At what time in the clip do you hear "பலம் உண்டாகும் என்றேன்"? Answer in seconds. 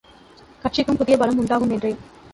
1.17-1.99